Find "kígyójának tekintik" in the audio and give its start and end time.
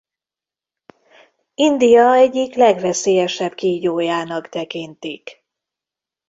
3.53-5.45